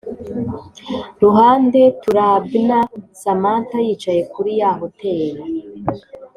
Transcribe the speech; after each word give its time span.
ruhande 1.23 1.81
turabna 2.01 2.79
samantha 3.21 3.77
yicaye 3.85 4.21
kuri 4.33 4.51
ya 4.59 4.69
hoteli 4.79 5.43